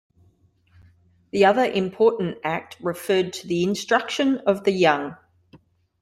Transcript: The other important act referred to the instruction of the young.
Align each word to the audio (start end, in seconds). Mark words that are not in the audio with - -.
The 1.29 1.45
other 1.45 1.63
important 1.63 2.39
act 2.43 2.75
referred 2.81 3.33
to 3.33 3.47
the 3.47 3.61
instruction 3.61 4.39
of 4.47 4.63
the 4.63 4.71
young. 4.71 5.15